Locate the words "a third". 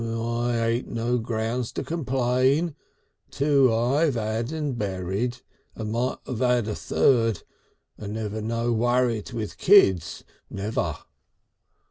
6.67-7.43